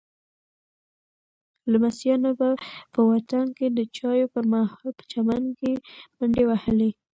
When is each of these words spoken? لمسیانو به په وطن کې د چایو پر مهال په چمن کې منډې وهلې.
لمسیانو 1.71 2.31
به 2.39 2.49
په 2.93 3.01
وطن 3.11 3.45
کې 3.57 3.67
د 3.77 3.79
چایو 3.97 4.31
پر 4.33 4.43
مهال 4.53 4.87
په 4.97 5.03
چمن 5.11 5.43
کې 5.59 5.71
منډې 6.17 6.43
وهلې. 6.49 6.89